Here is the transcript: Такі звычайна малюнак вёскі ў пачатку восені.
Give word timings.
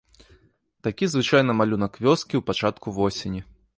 Такі 0.87 1.09
звычайна 1.13 1.55
малюнак 1.59 1.99
вёскі 2.07 2.35
ў 2.41 2.47
пачатку 2.49 2.87
восені. 2.97 3.41